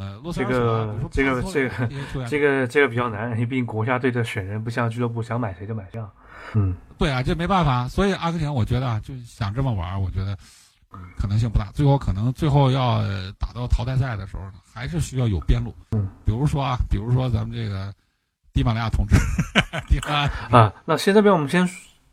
[0.00, 6.10] 呃，这个这个 这个这个这个比较难，因为毕竟国家队的选人不像俱乐部想买谁就买这样。
[6.54, 10.32] 嗯，对啊，这没办法，所以阿根廷我觉得啊，就想这么玩，我觉得
[10.94, 11.70] 嗯可能性不大。
[11.74, 15.74] 最后可能最后要呃打到淘汰赛的时候呢，还是需要有边路。
[15.90, 17.92] 嗯，比如说啊，比如说咱们这个
[18.54, 19.16] 迪马利亚同志，
[19.86, 21.68] 迪马啊，那现在边我们先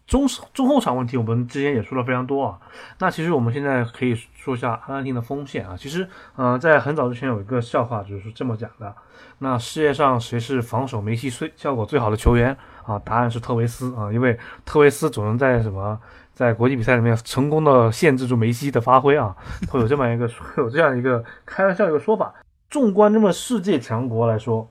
[0.08, 2.58] 中中后场问题，我们之前也说了非常多啊。
[3.00, 5.76] 那其实我们现在可以说一下阿根廷的锋线啊。
[5.78, 8.96] 其实，呃，在很早之前有一个笑话，就是这么讲的：
[9.40, 12.98] 那世界上谁是防守梅西最效果最好的球员啊？
[13.00, 16.00] 答案是特维斯啊，因为特维斯总能在什么
[16.34, 19.36] 在国际比赛里面成功的限制住梅西的发挥啊，
[19.70, 22.34] 会有这么一个有这样一个开玩笑一个说法。
[22.70, 24.70] 纵观这么世界强国来说，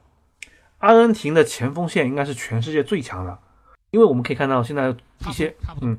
[0.79, 3.38] 阿根廷的前锋线应该是全世界最强的。
[3.90, 4.94] 因为我们可以看到现在
[5.29, 5.96] 一些嗯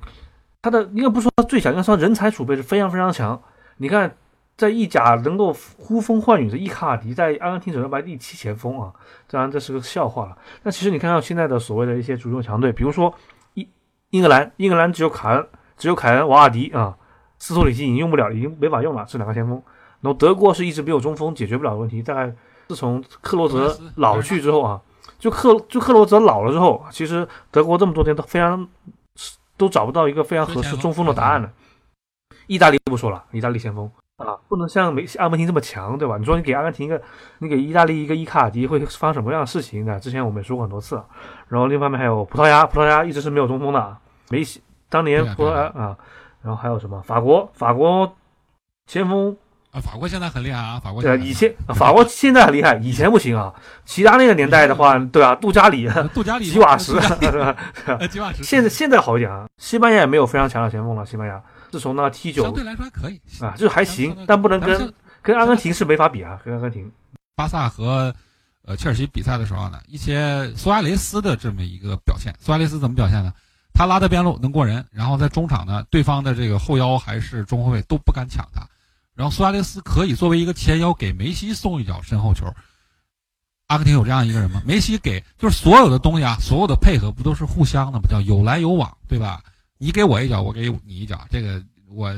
[0.61, 3.41] 他的应该不说他最强，应该说人才储备是非常非常强。
[3.77, 4.17] 你看，
[4.57, 8.91] 在意甲能够呼风唤雨的伊卡尔迪，在阿根廷只能排第七前锋啊，
[9.29, 10.37] 当然这是个笑话了。
[10.63, 13.13] 但其实你看到现在的所谓的一些主流强队，比如说
[13.53, 13.67] 英
[14.09, 15.47] 英格兰，英格兰只有凯恩，
[15.77, 16.97] 只有凯恩、瓦尔迪啊，
[17.37, 19.61] 斯托里奇已经用不了，已经没法用了，这两个前锋。
[20.01, 22.01] 然后德国是一直没有中锋，解决不了的问题。
[22.01, 22.33] 大概
[22.67, 24.81] 自从克洛泽老去之后啊，
[25.19, 28.67] 就克就克罗泽老了之后，其实德国这么多年都非常
[29.57, 31.51] 都找不到一个非常合适中锋的答案了。
[32.47, 36.17] 意大利不说了，意大利前锋啊，不能像梅阿根廷这么强，对吧？
[36.17, 37.01] 你说你给阿根廷一个，
[37.39, 39.99] 你给意大利一个伊卡尔迪会发生什么样的事情呢？
[39.99, 41.05] 之前我们也说过很多次了。
[41.49, 45.97] 然后另一方面还有葡萄牙，葡萄牙一直是没有中锋的啊，梅西当年葡萄牙啊，
[46.41, 48.15] 然后还有什么法国，法国
[48.85, 49.35] 前锋
[49.77, 53.53] 啊，法国现在很厉害啊，法国对啊，现在以前法国现在很厉害，以前不行啊。
[53.85, 56.93] 其他那个年代的话，对啊，杜加里、呃杜加里、吉瓦什，
[58.09, 59.47] 吉瓦什，现在现在好一点啊。
[59.57, 66.91] 西班牙也没有非常强的前锋了，西班牙自从那 T 九相对来说还可以啊，这还行，但不能跟跟阿根廷是没法比啊，跟阿根廷。
[67.35, 68.13] 巴萨和
[68.65, 72.33] 呃切尔西比赛的时候呢，一些苏亚雷斯的这么一个表现。
[72.39, 73.31] 苏亚雷斯怎么表现呢？
[73.73, 78.61] 他拉的边路能过人，然后在中场呢，对方的这个后腰还是中后卫都不敢抢他，
[79.17, 82.45] 然后苏亚雷斯可以作为一个前腰给梅西送一脚身后球。
[83.65, 84.61] 阿根廷有这样一个人吗？
[84.63, 88.05] 梅西给就是所有的东西啊，所有的配合不都是互相的吗？
[88.07, 89.43] 叫有来有往，对吧？
[89.79, 91.27] 你给我一脚，我给你一脚。
[91.31, 92.13] 这个我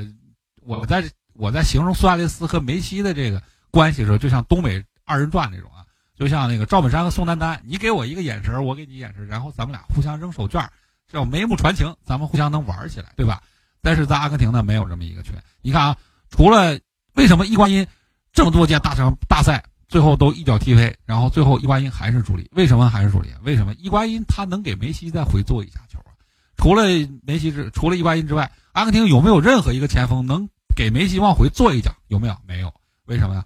[0.61, 5.85] 我在我在形容苏亚雷斯和梅西的这个关系的时候，就像东北二人转那种啊，
[6.15, 10.67] 就像那个赵本山和宋丹丹，你给我一个眼神，我给你眼神，然后咱们俩互相扔手绢，
[11.11, 13.41] 叫眉目传情，咱们互相能玩起来，对吧？
[13.81, 15.33] 但是在阿根廷呢，没有这么一个圈。
[15.61, 15.97] 你看啊，
[16.29, 16.79] 除了
[17.15, 17.85] 为什么伊瓜因
[18.31, 22.49] 这么多届大场大赛最后都一脚踢飞，然后最后伊瓜因还是主力？
[22.53, 23.29] 为什么还是主力？
[23.43, 26.13] 为什么伊瓜因他能给梅西再回做一下球啊？
[26.57, 26.83] 除了
[27.25, 31.91] 梅西之除了伊瓜因之外，阿根廷有没有任何一个前锋能给梅西往回做一脚？
[32.07, 32.35] 有没有？
[32.47, 32.73] 没有。
[33.05, 33.43] 为什么呀？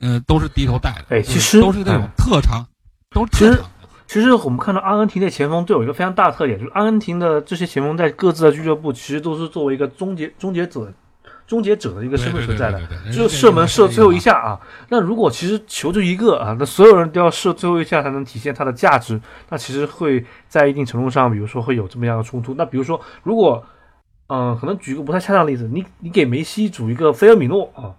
[0.00, 1.16] 嗯、都是低头带的。
[1.16, 2.66] 哎其实都是那种哎特长，
[3.10, 3.70] 都是其实特长。
[4.06, 10.92] 其实我们看到阿根廷的前锋都有一个非常大的特点，就是阿根廷的这些前锋在各自的俱乐部其实都是作为一个终结终结者、
[11.46, 12.80] 终结者的一个身份存在的。
[13.12, 14.60] 就射门射最后一下啊。
[14.88, 22.54] 那如果其实球就一个啊，那所有人都要射最后一下才能体现它的价值，那其实会在一定程度上，比如说会有这么样的冲突。
[22.54, 23.64] 那比如说，如果
[24.28, 27.94] 嗯、可能举个不太恰当的例子，你你给梅西组一个菲尔米诺啊，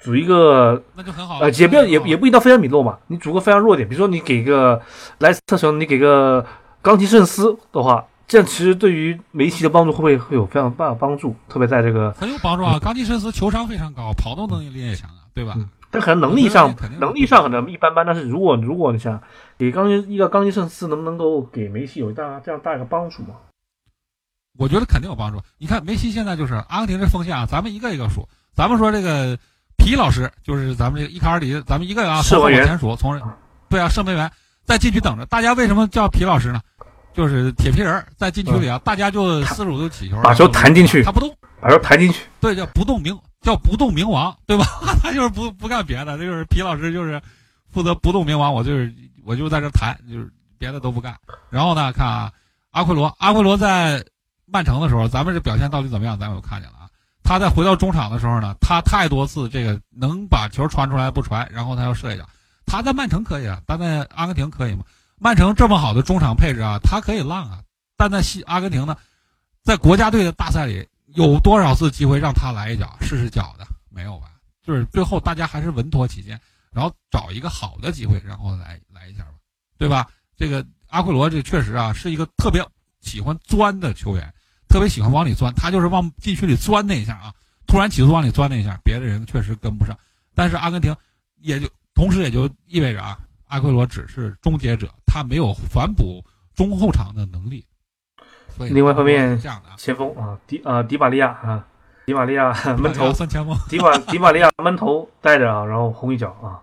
[0.00, 1.42] 组一个那就很好了。
[1.42, 4.82] 呃，也不要也也不一定到菲尔米诺嘛，你组个非常弱点，比如说你给个
[5.18, 6.44] 莱斯特城，你给个
[6.82, 11.34] 冈吉圣斯的话，这样其实对于梅西的帮助会不会会有非常大的帮助？
[11.48, 12.78] 特别在这个，很有帮助啊。
[12.78, 15.54] 冈基申斯球商非常高，跑动能力也强啊，对吧？
[15.56, 19.20] 嗯但可能能力上能力上可能一般般，但是如果如果你想
[19.58, 23.34] 给冈吉一个冈吉圣斯，能不能够给梅西有大这样大一个帮助吗？
[24.56, 25.40] 我觉得肯定有帮助。
[25.58, 28.28] 你看梅西现在就是阿根廷这锋线啊，咱们一个一个数。
[28.54, 29.36] 咱们说这个
[29.78, 33.20] 皮老师，就是咱们这个伊卡尔迪，咱们一个啊，从后射门员往前数，从
[33.68, 34.30] 对啊，射门员
[34.64, 35.26] 在禁区等着。
[35.26, 36.60] 大家为什么叫皮老师呢？
[37.14, 44.64] 就是铁皮人儿在禁区里啊，大家就四十五度起球，把球弹进去他不动，把球弹进去，对，叫不动明，叫不动明王，对吧？
[45.02, 47.20] 他就是不不干别的，这就是皮老师就是
[47.68, 48.94] 负责不动明王，我就是
[49.24, 51.16] 我就在这弹，就是别的都不干。
[51.50, 52.32] 然后呢，看啊，
[52.70, 54.04] 阿奎罗，阿奎罗在
[54.46, 56.18] 曼城的时候，咱们这表现到底怎么样？
[56.18, 56.88] 咱们有看见了啊。
[57.22, 62.24] 他在回到中场的时候呢，他太多次这个能把球传出来不传，然后他要射一脚。
[62.66, 64.84] 他在曼城可以啊，他在阿根廷可以吗？
[65.22, 67.62] 曼城这么好的中场配置啊，他可以浪啊，
[67.96, 68.96] 但在西阿根廷呢，
[69.62, 73.66] 在国家队的大赛里，有多少次机会让他来一脚试试脚的？
[73.90, 74.28] 没有吧？
[74.64, 76.40] 就是最后大家还是稳妥起见，
[76.72, 79.32] 然后找一个好的机会，然后来来一下吧，
[79.76, 80.08] 对吧？
[80.38, 82.66] 这个阿奎罗这确实啊是一个特别
[83.02, 84.32] 喜欢钻的球员，
[84.68, 87.34] 特别喜欢往里钻，他就是往禁区里钻那一下啊，
[87.66, 89.94] 突然起速往里钻那一下，别的人确实跟不上。
[90.34, 90.96] 但是阿根廷
[91.36, 97.66] 也就同时也就意味着啊，阿奎罗只是终结者，他没有反补中后场的能力。
[98.56, 101.66] 所以另外一方面是这样的啊，前锋啊，迪啊迪玛利亚啊，
[102.06, 106.62] 迪玛利亚闷头，三前锋，迪玛迪玛利亚闷头带着啊，然后轰一脚啊，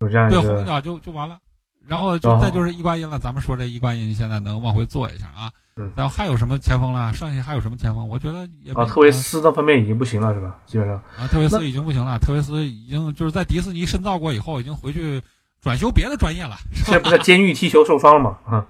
[0.00, 1.38] 有这样一对，个红一脚就就完了。
[1.86, 5.52] 然后就再就是伊瓜因了，咱们说这伊瓜因现在能往回坐一下啊。
[5.78, 7.12] 嗯然后还有什么前锋了？
[7.12, 8.08] 剩下还有什么前锋？
[8.08, 10.58] 我觉得也啊，特维斯这方面已经不行了是吧？
[10.64, 12.18] 基本上啊，特维斯已经不行了。
[12.18, 15.22] 特维斯已经就是在迪士尼深造过以后，已经回去
[15.66, 16.56] 转修别的专业了。
[16.72, 18.64] 是现在不在监狱踢球受伤了吗啊，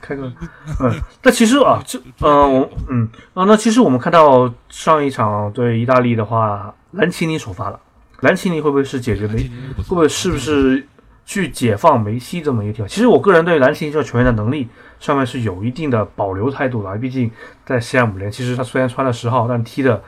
[0.00, 0.32] 开个
[0.80, 7.78] 嗯，那其实啊，这嗯我嗯啊，那其实我们看到上一场对意大利的话，兰奇尼首发了，
[8.20, 9.42] 兰奇尼会不会是解决梅
[9.76, 10.88] 会不会是不是
[11.26, 12.86] 去解放梅西这么一条？
[12.88, 14.66] 其实我个人对兰奇尼这个球员的能力
[15.00, 17.30] 上面是有一定的保留态度的，毕竟
[17.66, 20.02] 在西汉姆联，其实他虽然穿了十号，但踢的，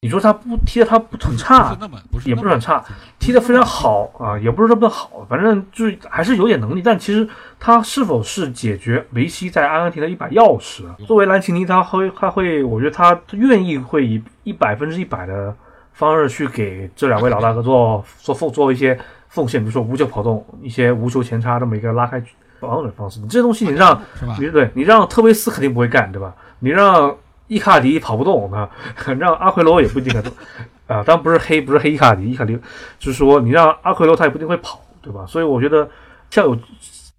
[0.00, 1.76] 你说他不踢的他不很不差
[2.24, 2.84] 也不是很差，
[3.18, 6.80] 踢的非常好啊，也不是说不好，反正就是还是有点能力。
[6.80, 10.94] 但其实他是否是解决梅西在阿根廷的一把钥匙啊？
[11.04, 15.52] 作为兰奇尼，他会他会，我觉得他愿意会以一百分之一百的
[15.94, 22.22] 方式去给这两位老大哥做做奉做一些奉献，比如说无球跑动、一些无球前插这么一个拉开
[22.60, 23.18] 防守的方式。
[23.18, 24.36] 你这东西你让是吧？
[24.38, 26.32] 你对你让特维斯肯定不会干，对吧？
[26.60, 27.12] 你让
[27.48, 28.70] 伊卡迪跑不动啊，
[29.18, 30.32] 让阿奎罗也不一定敢动
[30.86, 31.02] 啊。
[31.02, 32.56] 当然不是黑，不是黑伊卡迪，伊卡迪
[32.98, 35.26] 就是说你让阿奎罗他也不一定会跑，对吧？
[35.26, 35.88] 所以我觉得
[36.30, 36.56] 像有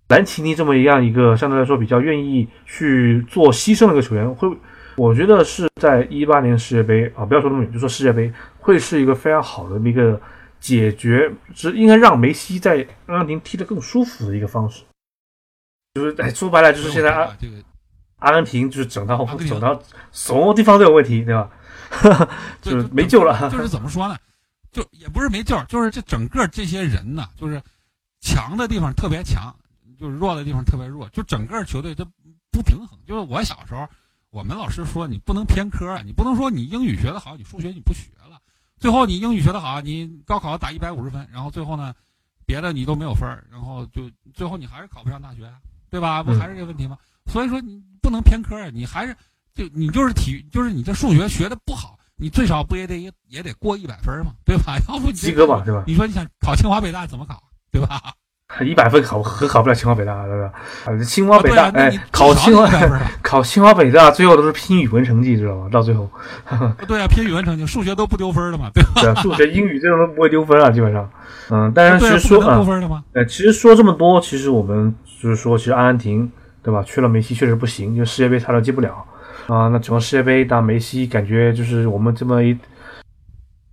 [0.07, 4.49] 兰奇尼这么一样一个相对来说比较愿意去做牺牲的一个球员，会
[4.95, 10.19] 我觉得是在一八年世界杯啊，不要说那么远，就说世界杯会是一个非常好的一个
[10.59, 14.83] 解决，是应该让梅西在阿根廷踢得更舒服的一个方式。
[15.93, 17.25] 就是哎，说白了就是现在阿
[18.19, 21.49] 阿根廷就是整到整到什么地方都有问题，对吧？
[22.61, 23.49] 就是没救了。
[23.49, 24.17] 就是怎么说呢？
[24.71, 27.61] 就也不是没救，就是这整个这些人呢，就是
[28.21, 29.53] 强的地方特别强，
[29.99, 32.05] 就是弱的地方特别弱，就整个球队它
[32.51, 32.99] 不平衡。
[33.07, 33.87] 就是我小时候，
[34.29, 38.37] 我们老师说你不能偏科，你不能说你英语学得好，你数学你不学了，
[38.77, 41.95] 最后你英语学得好，你高考打一百五十分，然后最后呢，
[42.45, 44.03] 别的你都没有分儿，然后就
[44.35, 45.53] 最后你还是考不上大学，啊
[45.89, 46.21] 对吧？
[46.21, 46.95] 不嗯还是这个问题吗？
[47.25, 49.15] 所以说你不能偏科，你还是
[49.53, 54.77] 就你就是体育，就是你这数学学的不好，你最少不也得也也得过一百分嘛，对吧？
[54.87, 55.83] 要不及格吧，对吧？
[55.85, 58.01] 你说你想考清华北大怎么考，对吧？
[58.65, 60.51] 一百分考可考不了清华北大，对吧？
[60.83, 62.67] 啊，清华北大，哎考清华
[63.21, 65.69] 考清华北大，最后都是拼语文成绩，知道吗？
[65.71, 66.09] 到最后，
[66.87, 68.89] 对啊，拼语文成绩，数学都不丢分的嘛，对吧？
[69.01, 71.07] 对啊，数学、英语这种都不会丢分啊，基本上。
[71.51, 73.03] 嗯，但是其实说啊不可能丢，分的嘛。
[73.13, 76.31] 呃，其实说这么多，其实我们就是说，其实阿根廷
[76.69, 79.03] 对吧，去了梅西确实不行，因为世界杯他都进不了
[79.47, 79.67] 啊。
[79.69, 82.55] 那整个世界杯，但梅西感觉就是我们这么一，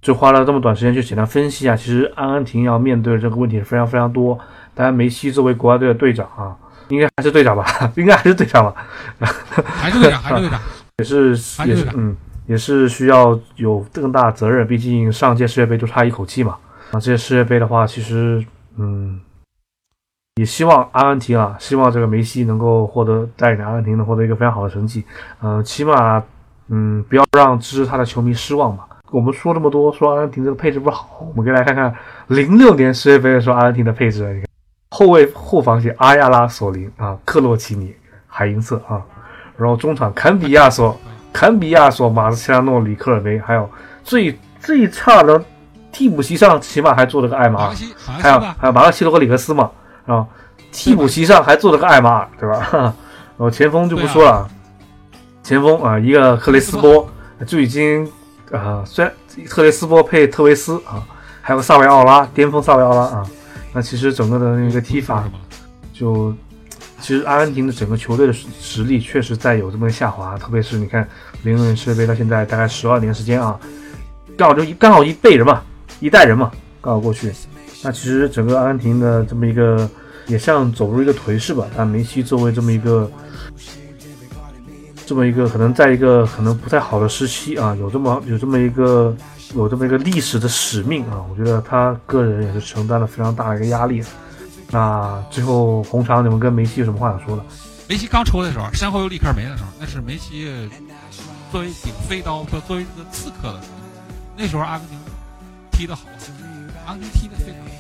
[0.00, 4.38] 就花了这么短时间去简单分析一下，其实阿根廷要面对的这个问题是非常非常多。
[4.74, 6.56] 当然，梅西作为国家队的队长啊，
[6.88, 7.66] 应该还是队长吧，
[7.96, 8.74] 应该还是队长吧，
[9.66, 10.60] 还是队长，还是队长，
[10.96, 11.30] 也是
[11.66, 12.16] 也是嗯，
[12.46, 16.56] 也是需要有更大责任，毕竟上届世界杯就差一口气嘛。
[16.92, 18.42] 啊，这届世界杯的话，其实
[18.78, 19.20] 嗯，
[20.36, 25.02] 也希望阿根廷啊，希望这个梅西能够获得带领阿根廷能获得一个非常好的成绩。
[25.40, 26.22] 嗯、起码
[26.68, 28.84] 嗯，不要让支持他的球迷失望嘛。
[29.10, 31.94] 我们说这么多，说阿根廷这个配置不好，我们可以来看看
[32.26, 34.30] 零六年世界杯的时候阿根廷的配置。
[34.34, 34.48] 你看，
[34.90, 37.94] 后卫后防线阿亚拉、索林啊，克洛奇尼、
[38.26, 39.00] 海因瑟啊，
[39.56, 40.94] 然后中场坎比亚索、
[41.32, 43.66] 坎比亚索、马斯切拉诺、里克尔梅，还有
[44.04, 45.42] 最最差的
[45.90, 49.70] 替补席上起码还坐了个艾马尔马克，西，马克还有，还有马克西罗和里克斯嘛，
[50.06, 50.26] 啊，
[50.72, 52.68] 替补席上还坐了个艾马尔，对吧？
[52.72, 52.94] 然
[53.38, 54.48] 后前锋就不说了，
[55.42, 57.08] 前锋啊，一个克雷斯波
[57.46, 58.10] 就已经
[58.50, 59.12] 啊，虽然
[59.48, 61.02] 特雷斯波配特维斯啊，
[61.42, 63.26] 还有个萨维奥拉，巅峰萨维奥拉啊，
[63.72, 65.24] 那其实整个的那个踢法？
[65.92, 66.34] 就，
[67.00, 71.06] 其实阿根廷的整个球队的实实力确实在有这么个下滑，特别是你看
[71.42, 73.58] 零六年世界杯到现在大概十二年时间啊，
[74.36, 75.62] 刚好就一刚好一辈人嘛，
[76.00, 76.50] 一代人嘛，
[76.80, 77.32] 刚好过去。
[77.86, 79.88] 那其实整个阿根廷的这么一个
[80.26, 81.64] 也像走入一个颓势吧。
[81.76, 83.08] 那梅西作为这么一个
[85.06, 89.16] 这么一个可能在一个可能不太好的时期啊，有这么有这么一个
[89.54, 94.02] 有这么一个历史的使命啊，我觉得他个人也是承担了非常大的一个压力。
[94.72, 97.44] 那最后红场，你们跟梅西有什么话想说的？
[97.88, 100.68] 梅西刚出的时候，身后有里克尔梅的时候，那是梅西
[101.52, 103.78] 作为顶飞刀，作作为这个刺客的时候，
[104.36, 104.98] 那时候阿根廷
[105.70, 106.02] 踢得好，
[106.86, 107.70] 阿根廷踢得非常好，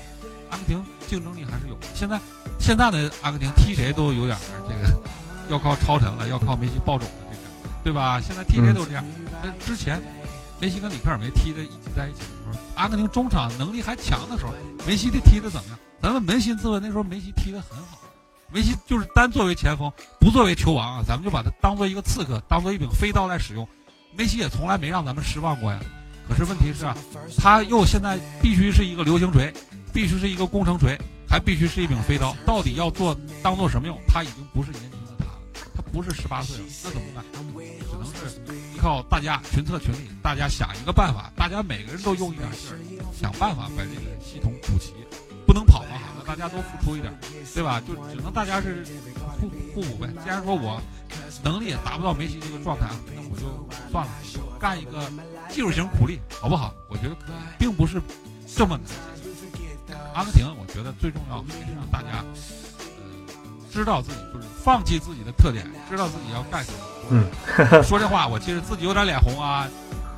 [0.50, 1.86] 阿根廷竞争力还是有的。
[1.94, 2.20] 现在
[2.58, 4.36] 现在的阿根廷踢谁都有点
[4.68, 5.00] 这个
[5.48, 8.20] 要靠超神了，要靠梅西爆种的这个，对吧？
[8.20, 9.04] 现在踢谁都是这样。
[9.42, 10.02] 但之前
[10.60, 14.52] 梅西跟里克尔梅踢的一起在一起的时候，阿根廷中场能力还强的时候，
[14.86, 15.78] 梅西的踢的怎么样？
[16.02, 17.98] 咱们扪心自问，那时候梅西踢得很好。
[18.52, 23.66] 梅西就是单作为前锋，不作为球王啊，咱们就把他当做一个刺客，当做一柄飞刀来使用。
[24.16, 25.80] 梅西也从来没让咱们失望过呀。
[26.28, 26.96] 可是问题是啊，
[27.38, 29.52] 他又现在必须是一个流星锤，
[29.92, 30.98] 必须是一个工程锤，
[31.28, 32.36] 还必须是一柄飞刀。
[32.44, 33.96] 到底要做当做什么用？
[34.08, 35.38] 他已经不是年轻的他了，
[35.76, 37.24] 他不是十八岁了，那怎么办？
[37.88, 38.40] 只能是
[38.74, 42.78] 依靠大家群策群力，大家想一个办法，大家每个人都用一点劲儿，
[43.18, 44.92] 想办法把这个系统补齐。
[45.46, 45.95] 不能跑啊，
[46.26, 47.12] 大家都付出一点，
[47.54, 47.80] 对吧？
[47.80, 48.84] 就只能大家是
[49.40, 50.08] 互互补呗。
[50.22, 50.80] 既然说我
[51.44, 54.12] 能力也达不到梅西这个状态，那我就算了，
[54.58, 55.10] 干一个
[55.48, 56.74] 技术型苦力，好不好？
[56.90, 57.16] 我觉得
[57.58, 58.00] 并不是
[58.56, 59.96] 这么难。
[60.14, 62.24] 阿根廷，我觉得最重要还是让大家
[62.98, 63.04] 呃
[63.70, 66.78] 知道自己就是放弃自己的特点，知道自己要干什么。
[67.10, 67.24] 嗯，
[67.84, 69.68] 说这话我其实自己有点脸红啊，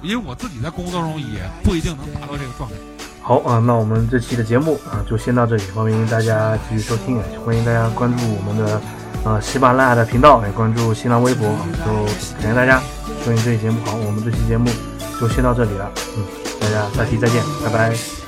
[0.00, 2.76] 因为我自己在工作中也不一定能达到这个状态。
[3.20, 8.80] 好啊，那我们这期的节目啊就先到这里，欢迎大家继续收听，也欢迎大家关注我们的
[9.22, 11.46] 啊喜马拉雅的频道，也关注新浪微博，
[11.84, 12.04] 就
[12.40, 12.80] 感谢大家
[13.24, 13.78] 收听这期节目。
[13.84, 14.70] 好，我们这期节目
[15.20, 16.24] 就先到这里了，嗯，
[16.58, 18.27] 大家下期，再见，拜拜。